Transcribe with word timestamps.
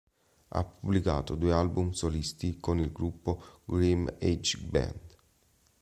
Ha 0.47 0.63
pubblicato 0.63 1.35
due 1.35 1.53
album 1.53 1.91
solisti 1.91 2.59
con 2.59 2.79
il 2.79 2.91
gruppo 2.91 3.61
Graeme 3.65 4.15
Edge 4.17 4.57
Band. 4.57 5.15